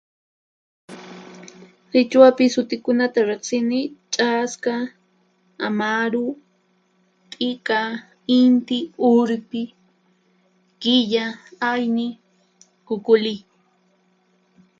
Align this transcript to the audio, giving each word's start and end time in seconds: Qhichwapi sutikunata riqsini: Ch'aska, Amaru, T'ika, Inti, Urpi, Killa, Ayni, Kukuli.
Qhichwapi 1.89 2.45
sutikunata 2.53 3.19
riqsini: 3.29 3.79
Ch'aska, 4.13 4.75
Amaru, 5.67 6.25
T'ika, 7.31 7.81
Inti, 8.39 8.79
Urpi, 9.11 9.63
Killa, 10.81 11.25
Ayni, 11.69 12.07
Kukuli. 12.87 13.35